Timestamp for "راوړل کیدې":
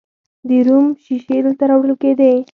1.69-2.33